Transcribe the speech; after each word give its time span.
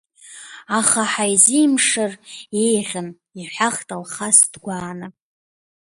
Аха 0.79 1.01
ҳаизимшар, 1.11 2.11
еиӷьын, 2.63 3.07
иҳәахт 3.39 3.87
Алхас 3.95 4.37
дгәааны. 4.51 5.07